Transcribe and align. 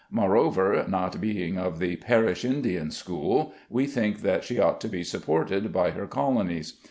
Moreover, 0.09 0.83
not 0.89 1.21
being 1.21 1.59
of 1.59 1.77
the 1.77 1.95
"Perish 1.97 2.43
India" 2.43 2.89
school, 2.89 3.53
we 3.69 3.85
think 3.85 4.21
that 4.21 4.43
she 4.43 4.57
ought 4.59 4.81
to 4.81 4.89
be 4.89 5.03
supported 5.03 5.71
by 5.71 5.91
her 5.91 6.07
colonies. 6.07 6.79